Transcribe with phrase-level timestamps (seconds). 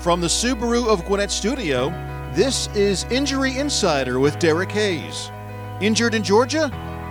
[0.00, 1.90] From the Subaru of Gwinnett studio,
[2.32, 5.28] this is Injury Insider with Derek Hayes.
[5.80, 6.68] Injured in Georgia?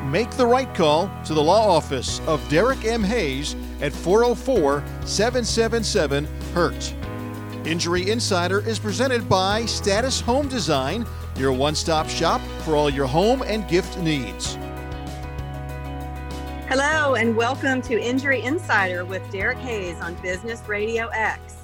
[0.10, 3.04] Make the right call to the law office of Derek M.
[3.04, 6.96] Hayes at 404 777 HURT.
[7.66, 13.06] Injury Insider is presented by Status Home Design, your one stop shop for all your
[13.06, 14.56] home and gift needs.
[16.70, 21.57] Hello, and welcome to Injury Insider with Derek Hayes on Business Radio X.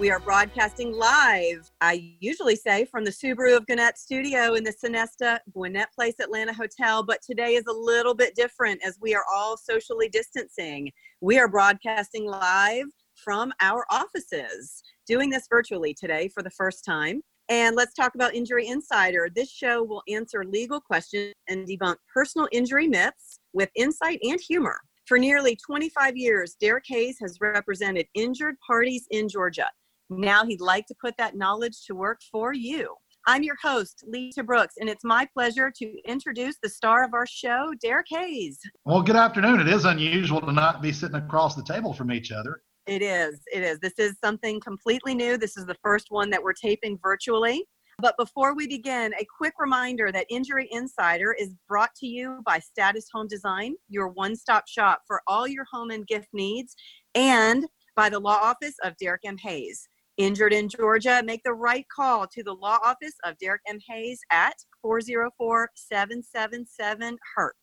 [0.00, 4.72] We are broadcasting live, I usually say, from the Subaru of Gwinnett studio in the
[4.72, 9.24] Sonesta Gwinnett Place Atlanta Hotel, but today is a little bit different as we are
[9.30, 10.90] all socially distancing.
[11.20, 17.20] We are broadcasting live from our offices, doing this virtually today for the first time.
[17.50, 19.28] And let's talk about Injury Insider.
[19.28, 24.80] This show will answer legal questions and debunk personal injury myths with insight and humor.
[25.04, 29.68] For nearly 25 years, Derek Hayes has represented injured parties in Georgia.
[30.10, 32.96] Now he'd like to put that knowledge to work for you.
[33.28, 37.26] I'm your host, Lita Brooks, and it's my pleasure to introduce the star of our
[37.26, 38.58] show, Derek Hayes.
[38.84, 39.60] Well, good afternoon.
[39.60, 42.62] It is unusual to not be sitting across the table from each other.
[42.86, 43.40] It is.
[43.52, 43.78] It is.
[43.78, 45.38] This is something completely new.
[45.38, 47.64] This is the first one that we're taping virtually.
[48.00, 52.58] But before we begin, a quick reminder that Injury Insider is brought to you by
[52.58, 56.74] Status Home Design, your one stop shop for all your home and gift needs,
[57.14, 57.64] and
[57.94, 59.36] by the law office of Derek M.
[59.38, 59.86] Hayes.
[60.20, 63.78] Injured in Georgia, make the right call to the law office of Derek M.
[63.88, 67.56] Hayes at 404 777 HURT.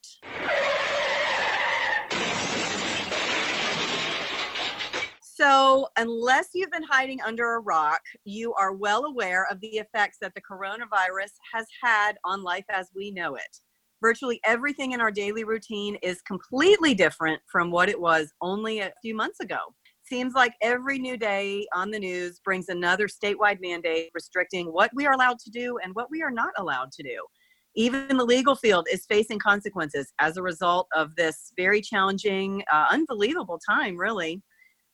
[5.21, 10.17] So, unless you've been hiding under a rock, you are well aware of the effects
[10.21, 13.59] that the coronavirus has had on life as we know it.
[14.01, 18.91] Virtually everything in our daily routine is completely different from what it was only a
[19.03, 19.59] few months ago
[20.07, 25.05] seems like every new day on the news brings another statewide mandate restricting what we
[25.05, 27.17] are allowed to do and what we are not allowed to do.
[27.75, 32.87] Even the legal field is facing consequences as a result of this very challenging, uh,
[32.89, 34.41] unbelievable time, really.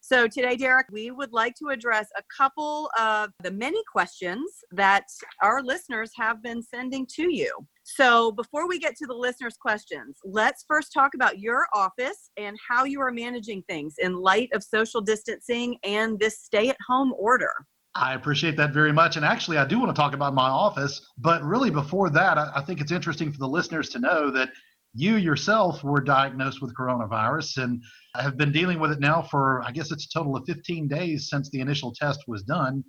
[0.06, 5.06] So, today, Derek, we would like to address a couple of the many questions that
[5.42, 7.50] our listeners have been sending to you.
[7.84, 12.58] So, before we get to the listeners' questions, let's first talk about your office and
[12.70, 17.14] how you are managing things in light of social distancing and this stay at home
[17.18, 17.54] order.
[17.96, 19.16] I appreciate that very much.
[19.16, 21.00] And actually, I do want to talk about my office.
[21.18, 24.50] But really, before that, I, think it's interesting for the listeners to know that
[24.94, 27.84] you yourself were diagnosed with coronavirus and
[28.16, 31.30] have been dealing with it now for, I guess it's a total of 15 days
[31.30, 32.84] since the initial test was done.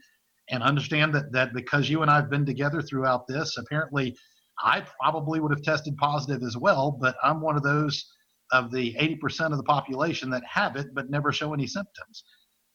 [0.51, 4.15] And understand that, that because you and I have been together throughout this, apparently
[4.63, 8.05] I probably would have tested positive as well, but I'm one of those
[8.53, 12.25] of the 80% of the population that have it but never show any symptoms.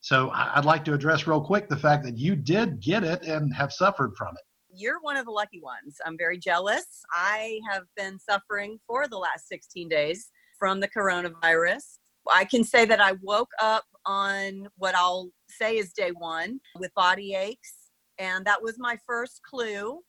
[0.01, 3.53] So I'd like to address real quick the fact that you did get it and
[3.53, 5.97] have suffered from it you're one of the lucky ones.
[6.05, 6.85] I'm very jealous.
[7.13, 11.99] I have been suffering for the last 16 days from the coronavirus.
[12.31, 16.93] I can say that I woke up on what I'll say is day one with
[16.93, 17.73] body aches,
[18.17, 19.99] and that was my first clue.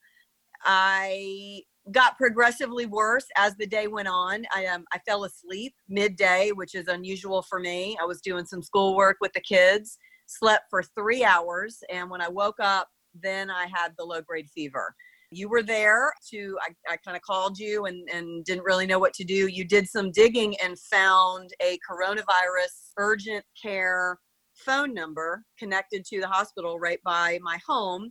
[0.64, 4.44] I got progressively worse as the day went on.
[4.54, 7.96] I um, I fell asleep midday, which is unusual for me.
[8.00, 9.96] I was doing some schoolwork with the kids,
[10.26, 14.48] slept for three hours, and when I woke up, then I had the low grade
[14.54, 14.94] fever.
[15.32, 18.98] You were there to, I, I kind of called you and, and didn't really know
[18.98, 19.46] what to do.
[19.46, 24.18] You did some digging and found a coronavirus urgent care
[24.56, 28.10] phone number connected to the hospital right by my home.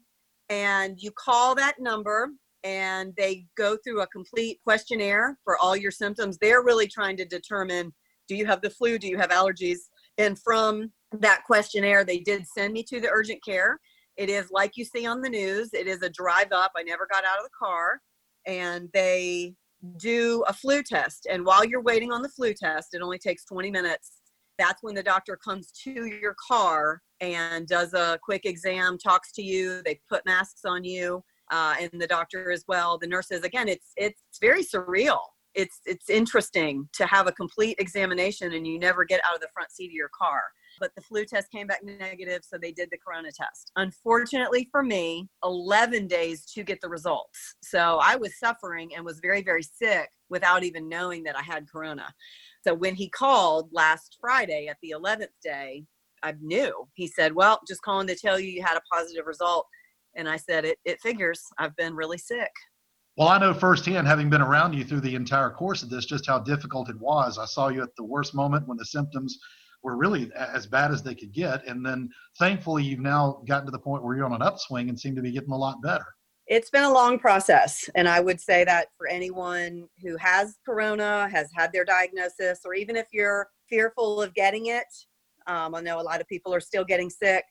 [0.49, 2.29] And you call that number
[2.63, 6.37] and they go through a complete questionnaire for all your symptoms.
[6.37, 7.93] They're really trying to determine
[8.27, 8.99] do you have the flu?
[8.99, 9.79] Do you have allergies?
[10.17, 13.79] And from that questionnaire, they did send me to the urgent care.
[14.19, 15.69] It is like you see on the news.
[15.73, 16.73] It is a drive up.
[16.75, 18.01] I never got out of the car.
[18.45, 19.55] And they
[19.95, 21.25] do a flu test.
[21.31, 24.19] And while you're waiting on the flu test, it only takes 20 minutes.
[24.57, 29.41] That's when the doctor comes to your car and does a quick exam, talks to
[29.41, 29.81] you.
[29.85, 32.97] They put masks on you, uh, and the doctor as well.
[32.97, 33.43] The nurses.
[33.43, 35.19] Again, it's it's very surreal.
[35.55, 39.47] It's it's interesting to have a complete examination and you never get out of the
[39.53, 40.43] front seat of your car
[40.79, 43.71] but the flu test came back negative, so they did the corona test.
[43.75, 47.55] Unfortunately for me, 11 days to get the results.
[47.61, 51.69] So I was suffering and was very, very sick without even knowing that I had
[51.71, 52.13] corona.
[52.65, 55.85] So when he called last Friday at the 11th day,
[56.23, 56.87] I knew.
[56.93, 59.65] He said, Well, just calling to tell you you had a positive result.
[60.15, 61.41] And I said, It, it figures.
[61.57, 62.51] I've been really sick.
[63.17, 66.25] Well, I know firsthand, having been around you through the entire course of this, just
[66.25, 67.37] how difficult it was.
[67.37, 69.37] I saw you at the worst moment when the symptoms
[69.83, 71.65] were really as bad as they could get.
[71.67, 74.99] And then thankfully, you've now gotten to the point where you're on an upswing and
[74.99, 76.05] seem to be getting a lot better.
[76.47, 77.87] It's been a long process.
[77.95, 82.73] And I would say that for anyone who has corona, has had their diagnosis, or
[82.73, 84.87] even if you're fearful of getting it,
[85.45, 87.45] um, I know a lot of people are still getting sick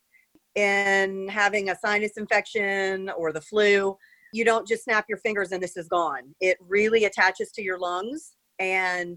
[0.57, 3.97] and having a sinus infection or the flu.
[4.33, 6.35] You don't just snap your fingers and this is gone.
[6.41, 9.17] It really attaches to your lungs and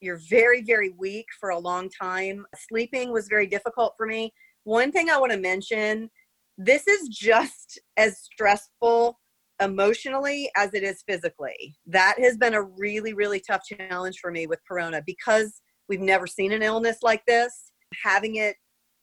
[0.00, 2.46] you're very, very weak for a long time.
[2.68, 4.32] Sleeping was very difficult for me.
[4.64, 6.10] One thing I want to mention
[6.56, 9.18] this is just as stressful
[9.60, 11.76] emotionally as it is physically.
[11.86, 16.26] That has been a really, really tough challenge for me with Corona because we've never
[16.26, 17.72] seen an illness like this.
[18.04, 18.56] Having it,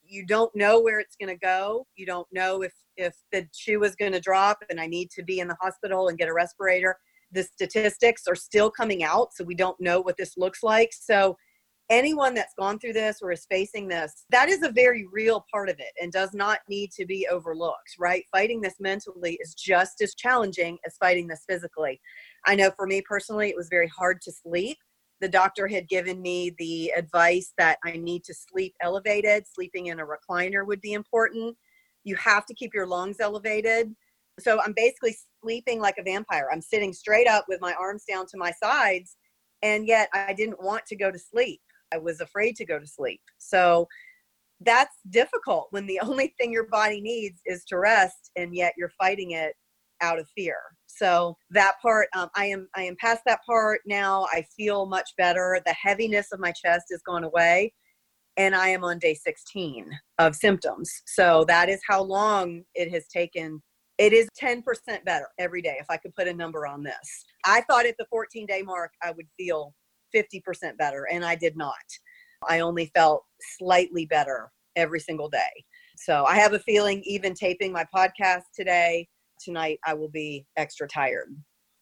[0.03, 1.88] you don't know where it's going to go.
[1.95, 5.24] You don't know if if the shoe is going to drop and I need to
[5.24, 6.95] be in the hospital and get a respirator
[7.36, 10.92] the statistics are still coming out, so we don't know what this looks like.
[10.92, 11.38] So,
[11.92, 15.70] anyone that's gone through this or is facing this, that is a very real part
[15.70, 18.24] of it and does not need to be overlooked, right?
[18.32, 22.02] Fighting this mentally is just as challenging as fighting this physically.
[22.48, 24.78] I know for me personally, it was very hard to sleep.
[25.22, 30.00] The doctor had given me the advice that I need to sleep elevated, sleeping in
[30.00, 31.56] a recliner would be important.
[32.04, 33.96] You have to keep your lungs elevated
[34.40, 36.48] so I'm basically sleeping like a vampire.
[36.52, 39.16] I'm sitting straight up with my arms down to my sides,
[39.62, 41.62] and yet I didn't want to go to sleep.
[41.94, 43.22] I was afraid to go to sleep.
[43.38, 43.88] So
[44.62, 48.92] that's difficult when the only thing your body needs is to rest, and yet you're
[48.98, 49.54] fighting it
[50.02, 50.58] out of fear.
[50.88, 54.28] So that part, um, I am I am past that part now.
[54.32, 55.62] I feel much better.
[55.66, 57.74] The heaviness of my chest has gone away,
[58.38, 59.90] and I am on day 16
[60.20, 60.92] of symptoms.
[61.06, 63.62] So that is how long it has taken
[63.97, 64.63] it is 10%
[65.06, 67.25] better every day if I could put a number on this.
[67.45, 69.74] I thought at the 14 day mark I would feel
[70.15, 71.75] 50% better, and I did not.
[72.47, 73.24] I only felt
[73.57, 75.63] slightly better every single day.
[75.97, 79.07] So I have a feeling, even taping my podcast today,
[79.39, 81.36] tonight, I will be extra tired.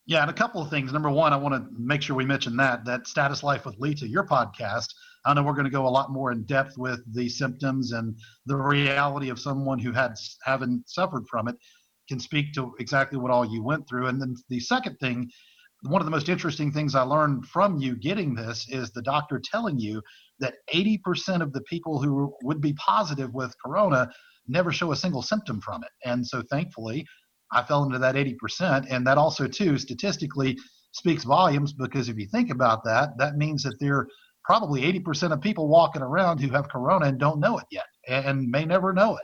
[0.06, 0.92] Yeah, and a couple of things.
[0.92, 4.07] Number one, I want to make sure we mention that that Status Life with Lita,
[4.07, 4.88] your podcast.
[5.25, 8.13] I know we're going to go a lot more in depth with the symptoms and
[8.45, 11.56] the reality of someone who had haven't suffered from it
[12.08, 14.08] can speak to exactly what all you went through.
[14.08, 15.30] And then the second thing,
[15.84, 19.42] one of the most interesting things I learned from you getting this is the doctor
[19.44, 20.02] telling you
[20.40, 24.10] that 80% of the people who would be positive with corona
[24.48, 25.92] never show a single symptom from it.
[26.06, 27.06] And so thankfully,
[27.52, 28.88] I fell into that 80%.
[28.90, 30.58] And that also, too, statistically
[30.92, 34.08] speaks volumes because if you think about that, that means that there are
[34.46, 38.50] probably 80% of people walking around who have corona and don't know it yet and
[38.50, 39.24] may never know it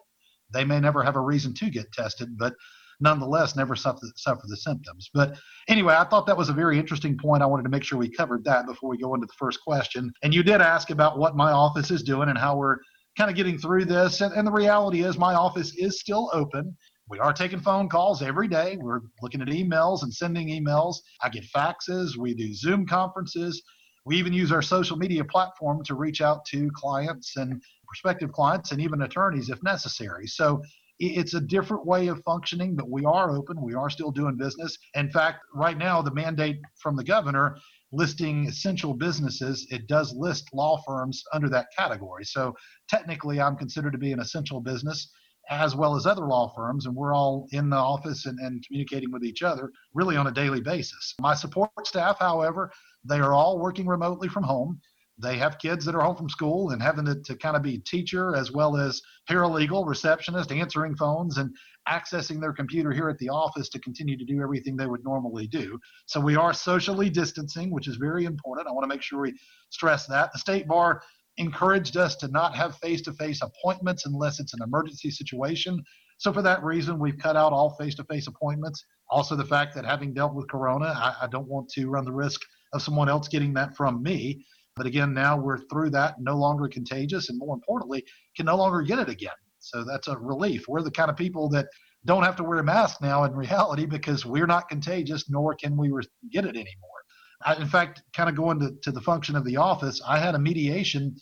[0.52, 2.54] they may never have a reason to get tested, but
[3.00, 5.10] nonetheless never suffer, suffer the symptoms.
[5.14, 5.38] But
[5.68, 7.42] anyway, I thought that was a very interesting point.
[7.42, 10.12] I wanted to make sure we covered that before we go into the first question.
[10.24, 12.78] And you did ask about what my office is doing and how we're
[13.18, 14.22] kind of getting through this.
[14.22, 16.76] And, and the reality is, my office is still open.
[17.10, 18.78] We are taking phone calls every day.
[18.80, 20.98] We're looking at emails and sending emails.
[21.24, 22.18] I get faxes.
[22.18, 23.62] We do Zoom conferences.
[24.06, 28.72] We even use our social media platform to reach out to clients and prospective clients
[28.72, 30.28] and even attorneys if necessary.
[30.28, 30.62] So
[31.00, 33.62] it's a different way of functioning, but we are open.
[33.62, 34.78] We are still doing business.
[34.96, 37.58] In fact, right now, the mandate from the governor
[37.92, 42.26] listing essential businesses, it does list law firms under that category.
[42.26, 42.54] So
[42.90, 45.12] technically, I'm considered to be an essential business
[45.50, 49.12] as well as other law firms, and we're all in the office and, and communicating
[49.12, 51.16] with each other really on a daily basis.
[51.20, 52.72] My support staff, however,
[53.04, 54.80] they are all working remotely from home
[55.22, 57.80] they have kids that are home from school and having to, to kind of be
[57.80, 61.54] teacher as well as paralegal, receptionist, answering phones, and
[61.90, 65.48] accessing their computer here at the office to continue to do everything they would normally
[65.48, 65.78] do.
[66.06, 68.68] So we are socially distancing, which is very important.
[68.68, 69.38] I want to make sure we
[69.70, 70.32] stress that.
[70.32, 71.02] The state bar
[71.38, 75.84] encouraged us to not have face to face appointments unless it's an emergency situation.
[76.18, 78.84] So, for that reason, we've cut out all face to face appointments.
[79.10, 82.12] Also, the fact that having dealt with corona, I, I don't want to run the
[82.12, 82.42] risk
[82.74, 84.46] of someone else getting that from me.
[84.76, 88.82] But again, now we're through that, no longer contagious, and more importantly, can no longer
[88.82, 89.32] get it again.
[89.60, 90.68] So that's a relief.
[90.68, 91.68] We're the kind of people that
[92.06, 95.76] don't have to wear a mask now in reality because we're not contagious, nor can
[95.76, 95.92] we
[96.32, 97.00] get it anymore.
[97.46, 100.36] I, in fact, kind of going to, to the function of the office, I had
[100.36, 101.16] a mediation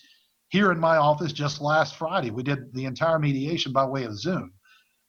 [0.49, 2.31] here in my office just last Friday.
[2.31, 4.53] We did the entire mediation by way of Zoom.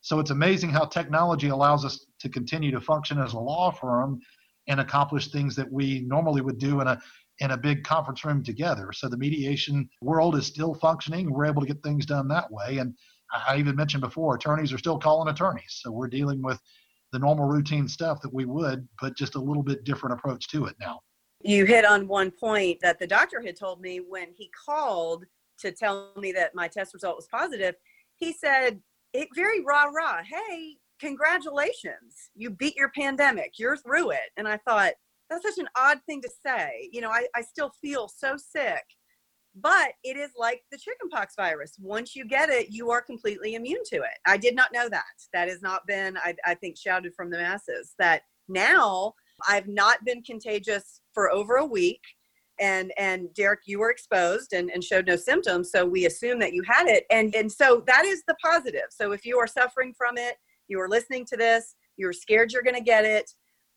[0.00, 4.20] So it's amazing how technology allows us to continue to function as a law firm
[4.68, 7.00] and accomplish things that we normally would do in a
[7.40, 8.92] in a big conference room together.
[8.92, 11.32] So the mediation world is still functioning.
[11.32, 12.78] We're able to get things done that way.
[12.78, 12.94] And
[13.46, 15.78] I even mentioned before, attorneys are still calling attorneys.
[15.82, 16.60] So we're dealing with
[17.12, 20.66] the normal routine stuff that we would, but just a little bit different approach to
[20.66, 21.00] it now.
[21.42, 25.24] You hit on one point that the doctor had told me when he called.
[25.60, 27.74] to tell me that my test result was positive,
[28.16, 28.80] he said,
[29.12, 34.30] it very rah rah, hey, congratulations, you beat your pandemic, you're through it.
[34.36, 34.92] And I thought,
[35.30, 36.88] that's such an odd thing to say.
[36.92, 38.82] You know, I, I still feel so sick,
[39.54, 41.74] but it is like the chickenpox virus.
[41.78, 44.18] Once you get it, you are completely immune to it.
[44.26, 45.04] I did not know that.
[45.32, 49.14] That has not been, I, I think, shouted from the masses that now
[49.46, 52.00] I've not been contagious for over a week
[52.60, 56.52] and and derek you were exposed and, and showed no symptoms so we assume that
[56.52, 59.94] you had it and and so that is the positive so if you are suffering
[59.96, 60.36] from it
[60.68, 63.30] you are listening to this you're scared you're going to get it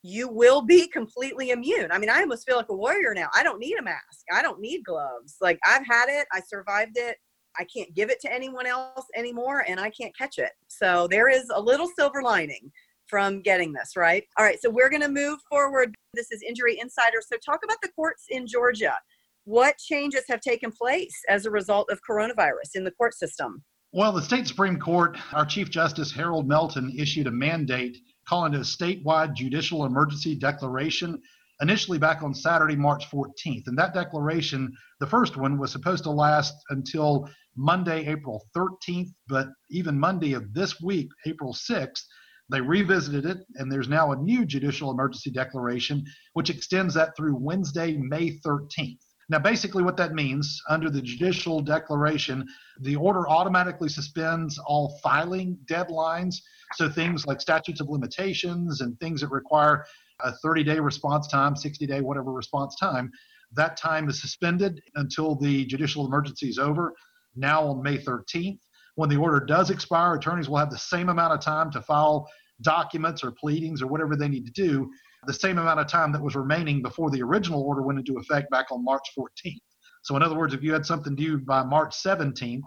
[0.04, 3.44] you will be completely immune i mean i almost feel like a warrior now i
[3.44, 7.18] don't need a mask i don't need gloves like i've had it i survived it
[7.60, 11.30] i can't give it to anyone else anymore and i can't catch it so there
[11.30, 12.72] is a little silver lining
[13.12, 14.24] from getting this, right?
[14.40, 15.94] All right, so we're going to move forward.
[16.14, 17.18] This is Injury Insider.
[17.22, 18.96] So, talk about the courts in Georgia.
[19.44, 23.64] What changes have taken place as a result of coronavirus in the court system?
[23.94, 28.58] Well, the state Supreme Court, our Chief Justice Harold Melton issued a mandate calling it
[28.58, 31.22] a statewide judicial emergency declaration
[31.62, 33.68] initially back on Saturday, March 14th.
[33.68, 34.72] And that declaration,
[35.02, 39.10] the first one, was supposed to last until Monday, April 13th.
[39.28, 42.04] But even Monday of this week, April 6th,
[42.50, 47.36] they revisited it, and there's now a new judicial emergency declaration, which extends that through
[47.36, 49.00] Wednesday, May 13th.
[49.32, 52.46] Now, basically, what that means under the judicial declaration,
[52.82, 56.36] the order automatically suspends all filing deadlines.
[56.74, 59.86] So, things like statutes of limitations and things that require
[60.20, 63.10] a 30 day response time, 60 day, whatever response time,
[63.54, 66.94] that time is suspended until the judicial emergency is over,
[67.34, 68.60] now on May 13th.
[68.96, 72.28] When the order does expire, attorneys will have the same amount of time to file
[72.64, 74.92] documents or pleadings or whatever they need to do
[75.28, 78.50] the same amount of time that was remaining before the original order went into effect
[78.50, 79.60] back on March 14th.
[80.04, 82.62] So, in other words, if you had something due by March 17th,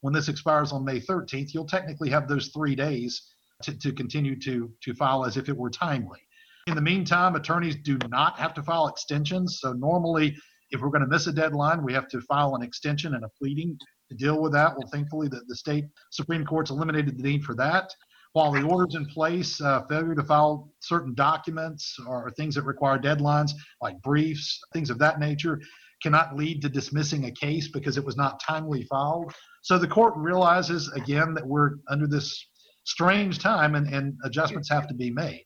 [0.00, 3.30] when this expires on May 13th, you'll technically have those three days
[3.62, 6.18] to, to continue to, to file as if it were timely.
[6.66, 9.58] In the meantime, attorneys do not have to file extensions.
[9.60, 10.36] So, normally,
[10.72, 13.28] if we're going to miss a deadline, we have to file an extension and a
[13.38, 14.76] pleading to deal with that.
[14.76, 17.92] Well, thankfully, the, the state Supreme Court's eliminated the need for that
[18.32, 22.98] while the order's in place, uh, failure to file certain documents or things that require
[22.98, 25.60] deadlines, like briefs, things of that nature,
[26.02, 29.32] cannot lead to dismissing a case because it was not timely filed.
[29.62, 32.46] So the court realizes again that we're under this
[32.84, 35.44] strange time and, and adjustments have to be made.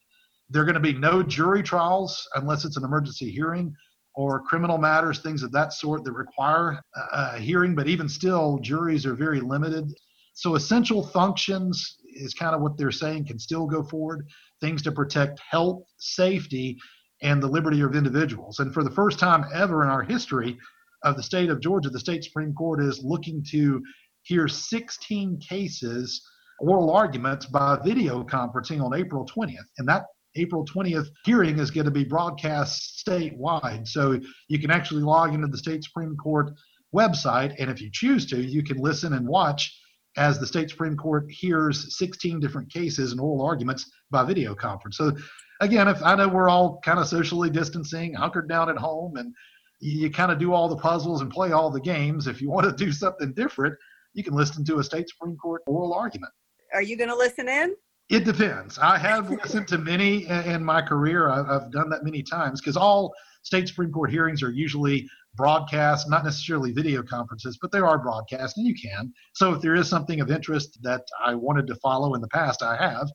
[0.51, 3.75] There are going to be no jury trials unless it's an emergency hearing
[4.15, 6.81] or criminal matters, things of that sort that require
[7.13, 9.93] a hearing, but even still, juries are very limited.
[10.35, 14.27] So essential functions is kind of what they're saying can still go forward.
[14.61, 16.79] Things to protect health, safety,
[17.23, 18.59] and the liberty of individuals.
[18.59, 20.59] And for the first time ever in our history
[21.03, 23.83] of the state of Georgia, the state Supreme Court is looking to
[24.23, 26.23] hear 16 cases,
[26.61, 29.67] oral arguments by video conferencing on April 20th.
[29.79, 30.05] And that
[30.37, 33.87] April 20th hearing is going to be broadcast statewide.
[33.87, 34.19] So
[34.49, 36.51] you can actually log into the state Supreme Court
[36.95, 37.55] website.
[37.59, 39.77] And if you choose to, you can listen and watch
[40.17, 44.97] as the state Supreme Court hears 16 different cases and oral arguments by video conference.
[44.97, 45.13] So,
[45.61, 49.35] again, if I know we're all kind of socially distancing, hunkered down at home, and
[49.81, 52.65] you kind of do all the puzzles and play all the games, if you want
[52.67, 53.75] to do something different,
[54.15, 56.33] you can listen to a state Supreme Court oral argument.
[56.73, 57.75] Are you going to listen in?
[58.11, 58.79] It depends.
[58.79, 61.31] I have listened to many in my career.
[61.31, 66.25] I've done that many times because all state Supreme Court hearings are usually broadcast, not
[66.25, 69.13] necessarily video conferences, but there are broadcasts, and you can.
[69.35, 72.63] So if there is something of interest that I wanted to follow in the past,
[72.63, 73.09] I have.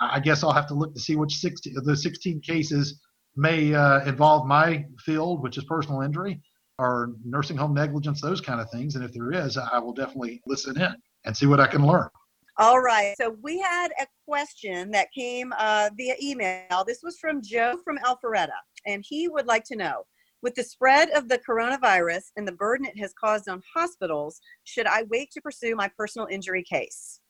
[0.00, 3.00] I guess I'll have to look to see which 60 of the 16 cases
[3.36, 6.40] may uh, involve my field, which is personal injury
[6.78, 8.96] or nursing home negligence, those kind of things.
[8.96, 12.08] And if there is, I will definitely listen in and see what I can learn.
[12.58, 13.14] All right.
[13.16, 16.84] So we had a question that came uh, via email.
[16.86, 18.48] This was from Joe from Alpharetta,
[18.86, 20.04] and he would like to know
[20.42, 24.86] with the spread of the coronavirus and the burden it has caused on hospitals, should
[24.86, 27.20] I wait to pursue my personal injury case?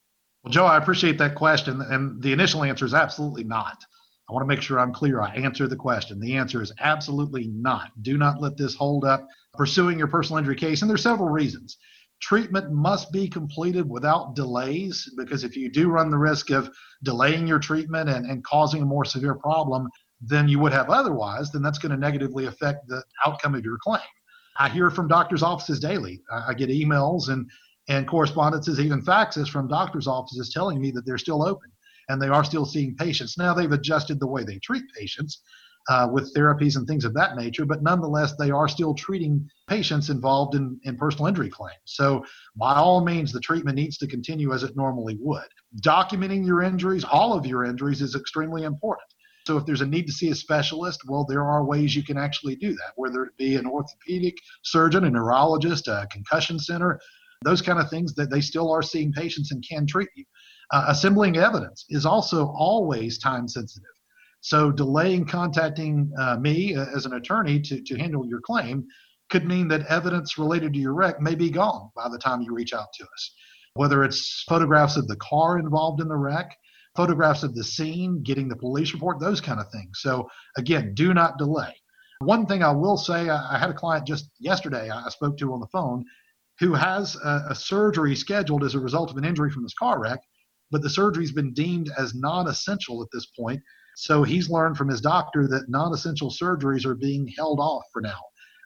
[0.43, 1.81] Well, Joe, I appreciate that question.
[1.83, 3.85] And the initial answer is absolutely not.
[4.29, 5.21] I want to make sure I'm clear.
[5.21, 6.19] I answer the question.
[6.19, 7.91] The answer is absolutely not.
[8.03, 10.81] Do not let this hold up pursuing your personal injury case.
[10.81, 11.77] And there's several reasons.
[12.21, 16.71] Treatment must be completed without delays because if you do run the risk of
[17.03, 19.89] delaying your treatment and, and causing a more severe problem,
[20.23, 23.79] than you would have otherwise, then that's going to negatively affect the outcome of your
[23.83, 24.01] claim.
[24.59, 26.21] I hear from doctors' offices daily.
[26.31, 27.51] I get emails and
[27.89, 31.69] and correspondences, even faxes from doctors' offices telling me that they're still open
[32.09, 33.37] and they are still seeing patients.
[33.37, 35.43] Now they've adjusted the way they treat patients,
[35.89, 40.11] uh, with therapies and things of that nature, but nonetheless, they are still treating patients
[40.11, 41.75] involved in, in personal injury claims.
[41.85, 42.25] So,
[42.57, 45.49] by all means, the treatment needs to continue as it normally would.
[45.81, 49.09] Documenting your injuries, all of your injuries, is extremely important.
[49.47, 52.17] So, if there's a need to see a specialist, well, there are ways you can
[52.17, 57.01] actually do that, whether it be an orthopedic surgeon, a neurologist, a concussion center,
[57.45, 60.25] those kind of things that they still are seeing patients and can treat you.
[60.73, 63.91] Uh, assembling evidence is also always time sensitive.
[64.41, 68.87] So delaying contacting uh, me uh, as an attorney to, to handle your claim
[69.31, 72.55] could mean that evidence related to your wreck may be gone by the time you
[72.55, 73.35] reach out to us.
[73.75, 76.57] Whether it's photographs of the car involved in the wreck,
[76.95, 80.01] photographs of the scene, getting the police report, those kind of things.
[80.01, 81.75] So again, do not delay.
[82.21, 85.61] One thing I will say, I had a client just yesterday I spoke to on
[85.61, 86.05] the phone
[86.61, 90.01] who has a, a surgery scheduled as a result of an injury from his car
[90.01, 90.21] wreck,
[90.71, 93.61] but the surgery's been deemed as non-essential at this point
[93.97, 98.01] so he's learned from his doctor that non essential surgeries are being held off for
[98.01, 98.19] now.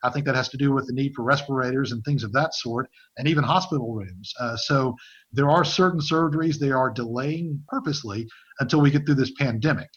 [0.03, 2.55] I think that has to do with the need for respirators and things of that
[2.55, 4.33] sort, and even hospital rooms.
[4.39, 4.95] Uh, so
[5.33, 8.29] there are certain surgeries they are delaying purposely
[8.61, 9.89] until we get through this pandemic.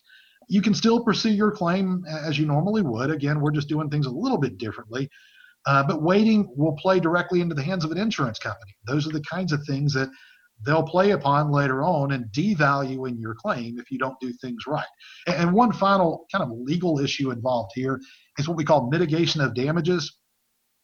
[0.47, 3.11] You can still pursue your claim as you normally would.
[3.11, 5.09] Again, we're just doing things a little bit differently.
[5.65, 8.75] Uh, but waiting will play directly into the hands of an insurance company.
[8.87, 10.09] Those are the kinds of things that
[10.65, 14.85] they'll play upon later on and devaluing your claim if you don't do things right.
[15.27, 17.99] And one final kind of legal issue involved here
[18.37, 20.17] is what we call mitigation of damages.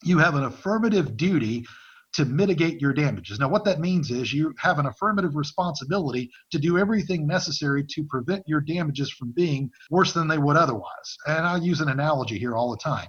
[0.04, 1.66] You have an affirmative duty
[2.14, 3.40] to mitigate your damages.
[3.40, 8.06] Now, what that means is you have an affirmative responsibility to do everything necessary to
[8.06, 11.18] prevent your damages from being worse than they would otherwise.
[11.28, 13.08] And I use an analogy here all the time.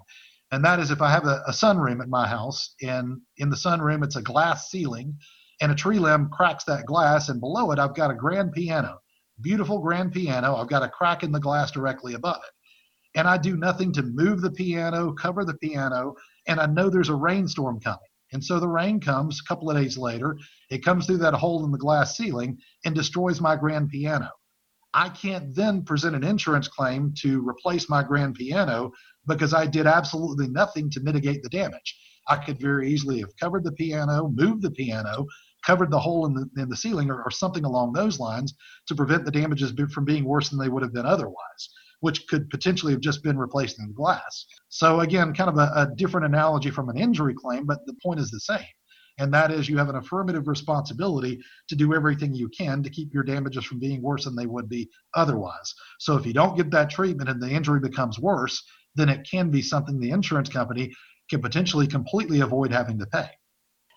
[0.50, 3.56] And that is if I have a, a sunroom at my house, and in the
[3.56, 5.16] sunroom it's a glass ceiling,
[5.60, 8.98] and a tree limb cracks that glass, and below it, I've got a grand piano,
[9.40, 10.56] beautiful grand piano.
[10.56, 13.18] I've got a crack in the glass directly above it.
[13.18, 16.14] And I do nothing to move the piano, cover the piano,
[16.46, 17.98] and I know there's a rainstorm coming.
[18.32, 20.36] And so the rain comes a couple of days later,
[20.70, 24.28] it comes through that hole in the glass ceiling and destroys my grand piano.
[24.92, 28.92] I can't then present an insurance claim to replace my grand piano
[29.26, 31.96] because I did absolutely nothing to mitigate the damage.
[32.28, 35.26] I could very easily have covered the piano, moved the piano,
[35.66, 38.54] covered the hole in the, in the ceiling or, or something along those lines
[38.86, 41.68] to prevent the damages from being worse than they would have been otherwise
[42.00, 44.46] which could potentially have just been replaced in glass.
[44.68, 48.20] So again, kind of a, a, different analogy from an injury claim, but the point
[48.20, 48.66] is the same.
[49.18, 53.14] And that is you have an affirmative responsibility to do everything you can to keep
[53.14, 55.74] your damages from being worse than they would be otherwise.
[55.98, 58.62] So if you don't get that treatment and the injury becomes worse,
[58.94, 60.92] then it can be something the insurance company
[61.30, 63.30] can potentially completely avoid having to pay.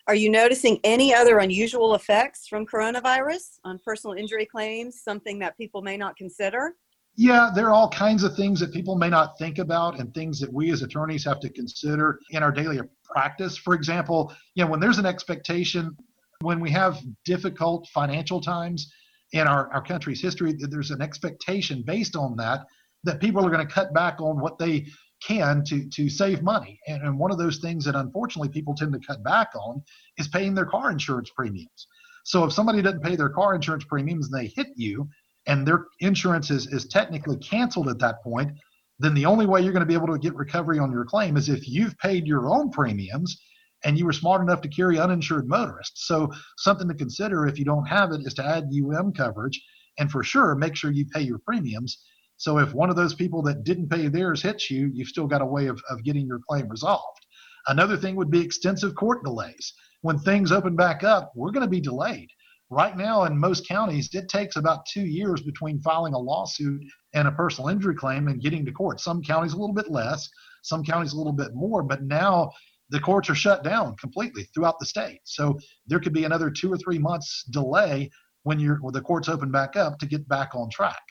[0.10, 5.56] Are you noticing any other unusual effects from coronavirus on personal injury claims, something that
[5.56, 6.74] people may not consider?
[7.16, 10.40] Yeah, there are all kinds of things that people may not think about and things
[10.40, 13.56] that we as attorneys have to consider in our daily practice.
[13.56, 15.96] For example, you know, when there's an expectation,
[16.42, 18.92] when we have difficult financial times
[19.34, 22.62] in our, our country's history, there's an expectation based on that
[23.04, 24.88] that people are going to cut back on what they
[25.26, 26.80] can to to save money.
[26.88, 29.84] And, and one of those things that unfortunately people tend to cut back on
[30.18, 31.88] is paying their car insurance premiums.
[32.24, 35.10] So if somebody doesn't pay their car insurance premiums and they hit you
[35.48, 38.52] and their insurance is, is technically canceled at that point,
[39.00, 41.38] then the only way you're going to be able to get recovery on your claim
[41.38, 43.42] is if you've paid your own premiums
[43.84, 46.06] and you were smart enough to carry uninsured motorists.
[46.06, 49.60] So something to consider if you don't have it is to add UM coverage
[49.98, 52.04] and for sure make sure you pay your premiums
[52.40, 55.42] so if one of those people that didn't pay theirs hits you, you've still got
[55.42, 57.20] a way of, of getting your claim resolved.
[57.68, 59.74] Another thing would be extensive court delays.
[60.04, 62.30] When things open back up, we're going to be delayed.
[62.70, 66.82] Right now, in most counties, it takes about two years between filing a lawsuit
[67.14, 69.02] and a personal injury claim and getting to court.
[69.02, 70.30] Some counties a little bit less,
[70.64, 72.52] some counties a little bit more, but now
[72.90, 75.20] the courts are shut down completely throughout the state.
[75.26, 78.10] So there could be another two or three months delay
[78.44, 81.02] when you're when the courts open back up to get back on track.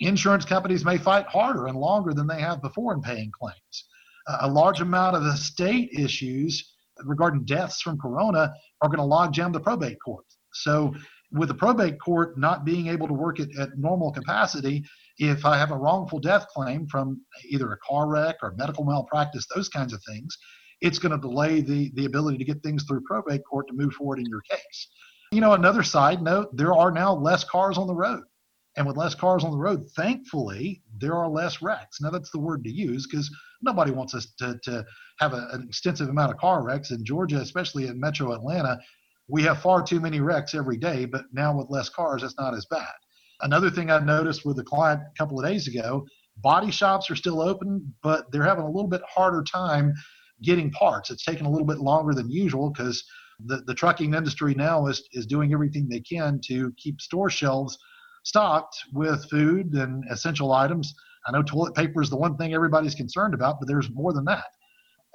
[0.00, 3.84] Insurance companies may fight harder and longer than they have before in paying claims.
[4.26, 9.04] Uh, a large amount of the state issues regarding deaths from corona are going to
[9.04, 10.24] log jam the probate court.
[10.52, 10.94] So,
[11.32, 14.84] with the probate court not being able to work at, at normal capacity,
[15.18, 19.46] if I have a wrongful death claim from either a car wreck or medical malpractice,
[19.54, 20.36] those kinds of things,
[20.80, 23.94] it's going to delay the, the ability to get things through probate court to move
[23.94, 24.88] forward in your case.
[25.32, 28.22] You know, another side note there are now less cars on the road.
[28.76, 32.00] And with less cars on the road, thankfully, there are less wrecks.
[32.00, 33.30] Now, that's the word to use because
[33.62, 34.84] nobody wants us to, to
[35.20, 36.90] have a, an extensive amount of car wrecks.
[36.90, 38.78] In Georgia, especially in metro Atlanta,
[39.28, 42.54] we have far too many wrecks every day, but now with less cars, it's not
[42.54, 42.92] as bad.
[43.40, 46.04] Another thing I noticed with a client a couple of days ago,
[46.38, 49.94] Body shops are still open, but they're having a little bit harder time
[50.42, 51.10] getting parts.
[51.10, 53.04] It's taking a little bit longer than usual because
[53.44, 57.78] the, the trucking industry now is, is doing everything they can to keep store shelves
[58.24, 60.94] stocked with food and essential items.
[61.26, 64.24] I know toilet paper is the one thing everybody's concerned about, but there's more than
[64.24, 64.46] that.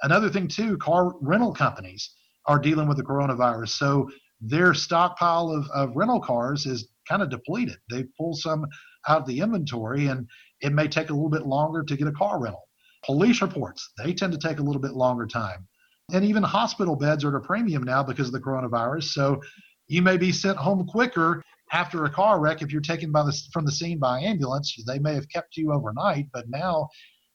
[0.02, 2.10] Another thing, too, car rental companies
[2.46, 3.70] are dealing with the coronavirus.
[3.70, 7.76] So their stockpile of, of rental cars is kind of depleted.
[7.90, 8.66] They pull some
[9.08, 10.26] out of the inventory, and
[10.62, 12.62] it may take a little bit longer to get a car rental.
[13.04, 15.66] Police reports, they tend to take a little bit longer time.
[16.12, 19.04] And even hospital beds are at a premium now because of the coronavirus.
[19.04, 19.40] So
[19.88, 21.42] you may be sent home quicker
[21.72, 24.74] after a car wreck if you're taken by the, from the scene by ambulance.
[24.86, 26.88] They may have kept you overnight, but now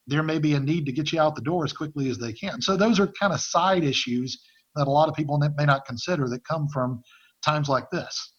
[0.08, 2.34] there may be a need to get you out the door as quickly as they
[2.34, 2.62] can.
[2.62, 4.39] So those are kind of side issues
[4.76, 7.02] that a lot of people may not consider that come from
[7.43, 8.34] times like this.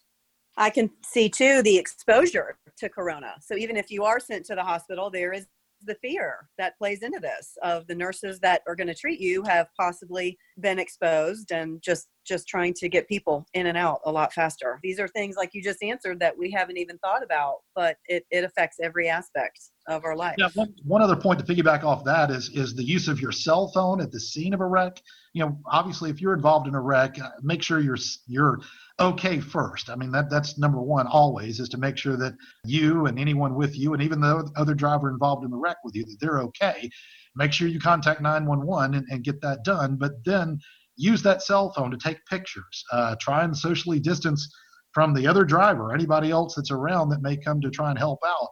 [0.55, 3.35] I can see too the exposure to corona.
[3.41, 5.47] So even if you are sent to the hospital, there is
[5.83, 9.43] the fear that plays into this of the nurses that are going to treat you
[9.43, 14.11] have possibly been exposed and just just trying to get people in and out a
[14.11, 17.57] lot faster these are things like you just answered that we haven't even thought about
[17.75, 21.45] but it, it affects every aspect of our life yeah one, one other point to
[21.45, 24.61] piggyback off that is is the use of your cell phone at the scene of
[24.61, 25.01] a wreck
[25.33, 28.59] you know obviously if you're involved in a wreck uh, make sure you're you're
[28.99, 29.89] okay first.
[29.89, 32.33] I mean, that that's number one always is to make sure that
[32.65, 35.95] you and anyone with you, and even the other driver involved in the wreck with
[35.95, 36.89] you, that they're okay.
[37.37, 39.95] Make sure you contact 911 and, and get that done.
[39.95, 40.59] But then
[40.95, 42.83] use that cell phone to take pictures.
[42.91, 44.51] Uh, try and socially distance
[44.93, 48.19] from the other driver, anybody else that's around that may come to try and help
[48.25, 48.49] out.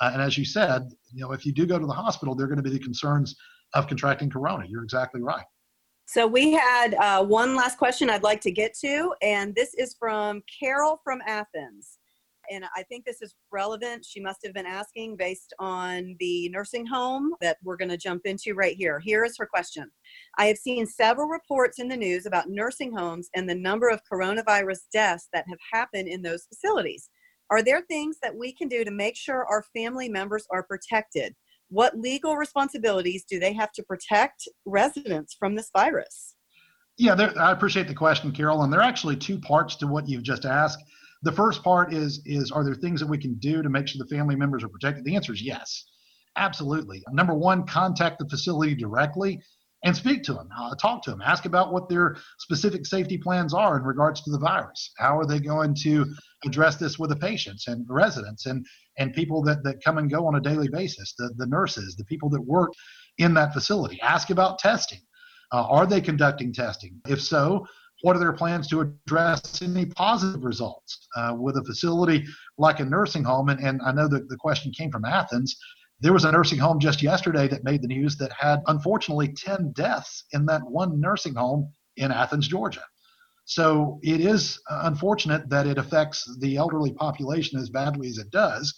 [0.00, 2.44] Uh, and as you said, you know, if you do go to the hospital, there
[2.44, 3.34] are going to be the concerns
[3.74, 4.64] of contracting corona.
[4.68, 5.44] You're exactly right.
[6.06, 9.94] So we had uh, one last question I'd like to get to, and this is
[9.98, 11.97] from Carol from Athens.
[12.50, 14.04] And I think this is relevant.
[14.04, 18.22] She must have been asking based on the nursing home that we're going to jump
[18.24, 19.00] into right here.
[19.00, 19.90] Here is her question
[20.38, 24.00] I have seen several reports in the news about nursing homes and the number of
[24.10, 27.10] coronavirus deaths that have happened in those facilities.
[27.50, 31.34] Are there things that we can do to make sure our family members are protected?
[31.70, 36.34] what legal responsibilities do they have to protect residents from this virus?
[36.96, 38.62] Yeah, I appreciate the question, Carol.
[38.62, 40.82] And there are actually two parts to what you've just asked.
[41.22, 43.98] The first part is is are there things that we can do to make sure
[43.98, 45.04] the family members are protected?
[45.04, 45.84] The answer is yes,
[46.36, 47.02] absolutely.
[47.10, 49.40] Number one, contact the facility directly
[49.84, 53.54] and speak to them, uh, talk to them, ask about what their specific safety plans
[53.54, 54.90] are in regards to the virus.
[54.98, 56.04] How are they going to
[56.44, 58.64] address this with the patients and residents and
[58.98, 62.04] and people that, that come and go on a daily basis, the, the nurses, the
[62.04, 62.72] people that work
[63.18, 64.00] in that facility.
[64.02, 64.98] Ask about testing.
[65.52, 67.00] Uh, are they conducting testing?
[67.06, 67.66] If so,
[68.02, 72.24] what are their plans to address any positive results uh, with a facility
[72.56, 73.48] like a nursing home?
[73.48, 75.56] And, and I know that the question came from Athens.
[76.00, 79.72] There was a nursing home just yesterday that made the news that had, unfortunately, 10
[79.72, 82.84] deaths in that one nursing home in Athens, Georgia.
[83.46, 88.30] So it is uh, unfortunate that it affects the elderly population as badly as it
[88.30, 88.74] does.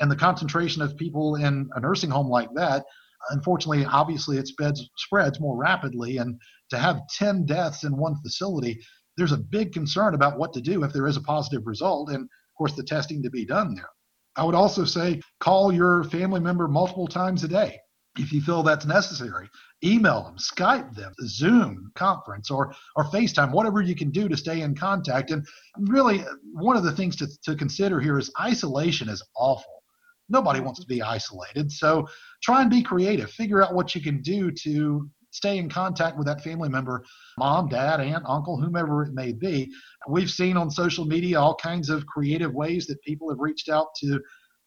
[0.00, 2.84] And the concentration of people in a nursing home like that,
[3.30, 6.18] unfortunately, obviously it spreads, spreads more rapidly.
[6.18, 8.80] And to have 10 deaths in one facility,
[9.16, 12.10] there's a big concern about what to do if there is a positive result.
[12.10, 13.88] And of course, the testing to be done there.
[14.36, 17.78] I would also say call your family member multiple times a day
[18.18, 19.48] if you feel that's necessary.
[19.84, 24.60] Email them, Skype them, Zoom conference, or or FaceTime, whatever you can do to stay
[24.60, 25.30] in contact.
[25.30, 25.46] And
[25.78, 29.81] really, one of the things to, to consider here is isolation is awful.
[30.28, 31.70] Nobody wants to be isolated.
[31.70, 32.06] So
[32.42, 33.30] try and be creative.
[33.30, 37.04] Figure out what you can do to stay in contact with that family member
[37.38, 39.70] mom, dad, aunt, uncle, whomever it may be.
[40.08, 43.88] We've seen on social media all kinds of creative ways that people have reached out
[44.00, 44.20] to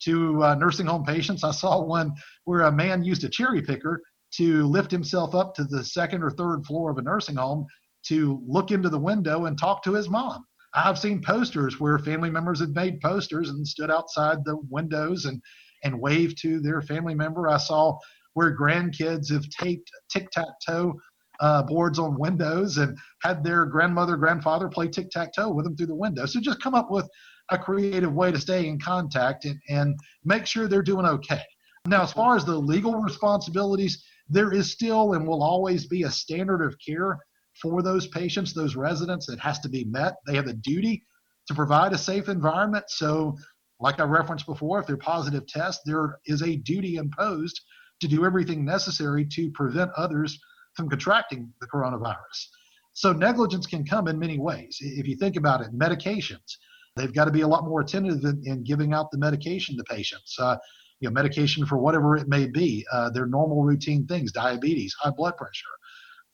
[0.04, 1.44] to uh, nursing home patients.
[1.44, 2.12] I saw one
[2.44, 4.02] where a man used a cherry picker
[4.34, 7.66] to lift himself up to the second or third floor of a nursing home
[8.08, 10.46] to look into the window and talk to his mom.
[10.76, 15.42] I've seen posters where family members have made posters and stood outside the windows and
[15.84, 17.48] and waved to their family member.
[17.48, 17.98] I saw
[18.34, 20.94] where grandkids have taped tic tac toe
[21.40, 25.76] uh, boards on windows and had their grandmother, grandfather play tic tac toe with them
[25.76, 26.26] through the window.
[26.26, 27.08] So just come up with
[27.52, 31.44] a creative way to stay in contact and, and make sure they're doing okay.
[31.86, 36.10] Now, as far as the legal responsibilities, there is still and will always be a
[36.10, 37.20] standard of care
[37.62, 40.16] for those patients, those residents It has to be met.
[40.28, 41.06] They have a duty
[41.48, 42.86] to provide a safe environment.
[42.88, 43.38] So,
[43.80, 47.60] like I referenced before, if they're positive tests, there is a duty imposed
[48.02, 50.40] to do everything necessary to prevent others
[50.76, 52.48] from contracting the coronavirus.
[52.94, 54.78] So, negligence can come in many ways.
[54.82, 56.58] If you think about it, medications,
[56.96, 59.84] they've got to be a lot more attentive in, in giving out the medication to
[59.84, 60.36] patients.
[60.40, 60.58] Uh,
[61.02, 65.12] you know, medication for whatever it may be, uh, their normal routine things, diabetes, high
[65.12, 65.66] blood pressure,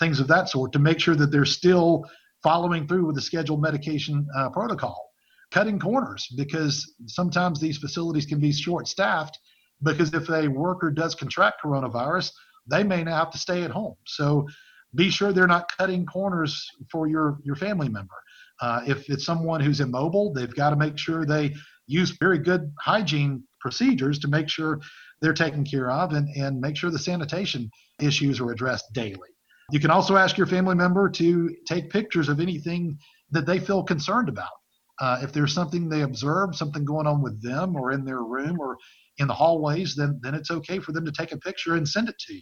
[0.02, 2.04] things of that sort, to make sure that they're still
[2.44, 5.12] following through with the scheduled medication uh, protocol.
[5.52, 9.38] Cutting corners because sometimes these facilities can be short staffed
[9.84, 12.32] because if a worker does contract coronavirus,
[12.68, 13.96] they may now have to stay at home.
[14.06, 14.48] So
[14.96, 18.16] be sure they're not cutting corners for your, your family member.
[18.62, 21.54] Uh, if it's someone who's immobile, they've got to make sure they
[21.88, 24.80] use very good hygiene procedures to make sure
[25.22, 29.30] they're taken care of and, and make sure the sanitation issues are addressed daily.
[29.72, 32.98] You can also ask your family member to take pictures of anything
[33.32, 34.52] that they feel concerned about.
[35.00, 38.60] Uh, if there's something they observe, something going on with them or in their room
[38.60, 38.78] or
[39.18, 42.10] in the hallways, then, then it's okay for them to take a picture and send
[42.10, 42.42] it to you.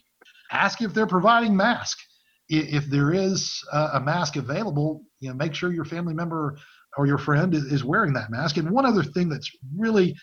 [0.51, 2.03] Ask if they're providing masks.
[2.49, 6.57] If there is a mask available, you know, make sure your family member
[6.97, 8.57] or your friend is, is wearing that mask.
[8.57, 10.15] And one other thing that's really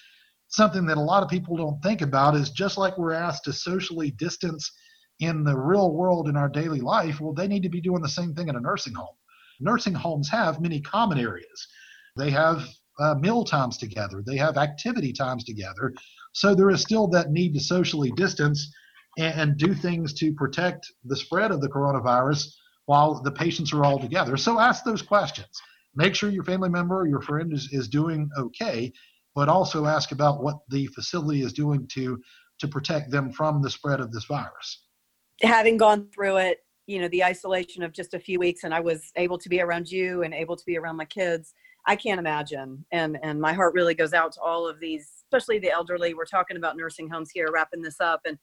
[0.48, 3.52] something that a lot of people don't think about is just like we're asked to
[3.52, 4.72] socially distance
[5.20, 8.08] in the real world in our daily life, well, they need to be doing the
[8.08, 9.14] same thing in a nursing home.
[9.60, 11.68] Nursing homes have many common areas.
[12.16, 15.94] They have uh, meal times together, they have activity times together.
[16.32, 18.72] So there is still that need to socially distance
[19.18, 22.48] and, and do things to protect the spread of the coronavirus
[22.86, 24.36] while the patients are all together.
[24.36, 25.48] So ask those questions.
[25.94, 28.92] Make sure your family member or your friend is, is doing okay,
[29.34, 32.18] but also ask about what the facility is doing to
[32.58, 34.85] to protect them from the spread of this virus
[35.42, 38.80] having gone through it, you know, the isolation of just a few weeks and I
[38.80, 41.52] was able to be around you and able to be around my kids,
[41.86, 42.84] I can't imagine.
[42.92, 46.14] And and my heart really goes out to all of these, especially the elderly.
[46.14, 48.38] We're talking about nursing homes here, wrapping this up and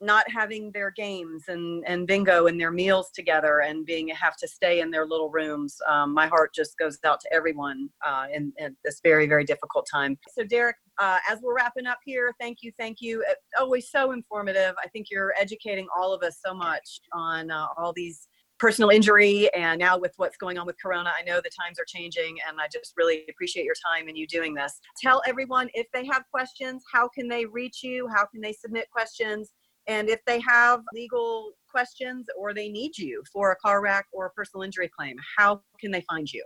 [0.00, 4.48] not having their games and, and bingo and their meals together and being have to
[4.48, 5.76] stay in their little rooms.
[5.88, 9.86] Um, my heart just goes out to everyone uh, in, in, this very, very difficult
[9.90, 10.18] time.
[10.36, 13.24] So, Derek, uh, as we're wrapping up here, thank you, thank you.
[13.58, 14.74] always so informative.
[14.82, 18.28] I think you're educating all of us so much on uh, all these
[18.58, 21.84] personal injury and now with what's going on with corona i know the times are
[21.86, 25.86] changing and i just really appreciate your time and you doing this tell everyone if
[25.92, 29.50] they have questions how can they reach you how can they submit questions
[29.86, 34.26] and if they have legal questions or they need you for a car wreck or
[34.26, 36.44] a personal injury claim, how can they find you?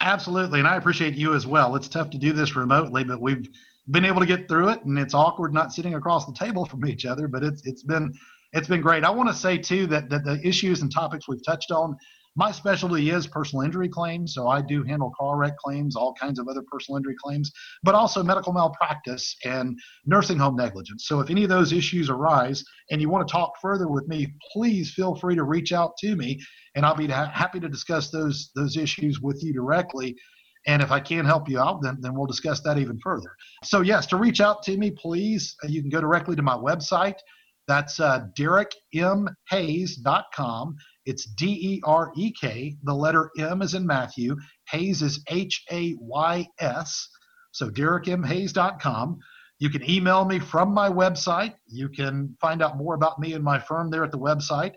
[0.00, 0.58] Absolutely.
[0.58, 1.74] And I appreciate you as well.
[1.76, 3.48] It's tough to do this remotely, but we've
[3.90, 6.84] been able to get through it and it's awkward not sitting across the table from
[6.86, 8.12] each other, but it's it's been
[8.52, 9.04] it's been great.
[9.04, 11.96] I want to say too that, that the issues and topics we've touched on
[12.36, 16.38] my specialty is personal injury claims, so I do handle car wreck claims, all kinds
[16.38, 17.50] of other personal injury claims,
[17.82, 21.06] but also medical malpractice and nursing home negligence.
[21.06, 24.34] So if any of those issues arise and you want to talk further with me,
[24.52, 26.38] please feel free to reach out to me,
[26.74, 30.14] and I'll be ha- happy to discuss those those issues with you directly.
[30.68, 33.30] And if I can help you out, then, then we'll discuss that even further.
[33.62, 36.56] So, yes, to reach out to me, please, uh, you can go directly to my
[36.56, 37.14] website.
[37.68, 38.26] That's uh.
[41.06, 42.76] It's D E R E K.
[42.82, 44.36] The letter M is in Matthew.
[44.70, 47.08] Hayes is H A Y S.
[47.52, 49.18] So DerekMHayes.com.
[49.58, 51.54] You can email me from my website.
[51.66, 54.74] You can find out more about me and my firm there at the website.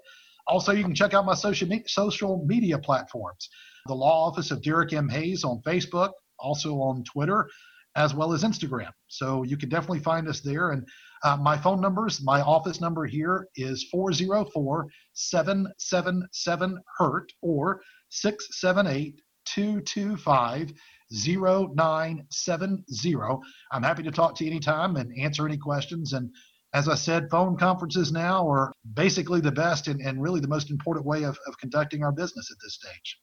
[0.48, 3.50] Also, you can check out my social, social media platforms.
[3.88, 5.10] The Law Office of Derek M.
[5.10, 7.50] Hayes on Facebook, also on Twitter,
[7.96, 8.92] as well as Instagram.
[9.08, 10.72] So you can definitely find us there.
[10.72, 10.88] And
[11.24, 20.74] uh, my phone numbers, my office number here is 404 777 HURT or 678 225
[21.12, 23.38] 0970.
[23.72, 26.14] I'm happy to talk to you anytime and answer any questions.
[26.14, 26.30] And
[26.74, 30.70] as I said, phone conferences now are basically the best and, and really the most
[30.70, 33.18] important way of, of conducting our business at this stage.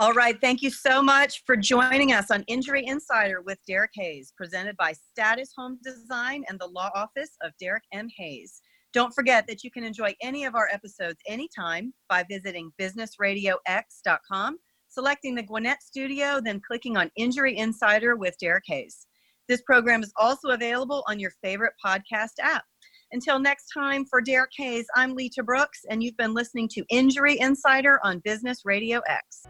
[0.00, 0.40] All right.
[0.40, 4.92] Thank you so much for joining us on Injury Insider with Derek Hayes, presented by
[4.92, 8.06] Status Home Design and the Law Office of Derek M.
[8.16, 8.62] Hayes.
[8.92, 14.58] Don't forget that you can enjoy any of our episodes anytime by visiting businessradiox.com,
[14.88, 19.08] selecting the Gwinnett Studio, then clicking on Injury Insider with Derek Hayes.
[19.48, 22.62] This program is also available on your favorite podcast app.
[23.10, 27.40] Until next time, for Derek Hayes, I'm Lita Brooks, and you've been listening to Injury
[27.40, 29.42] Insider on Business Radio X.